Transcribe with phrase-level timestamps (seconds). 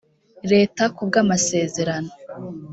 [0.51, 2.11] leta ku bw amasezerano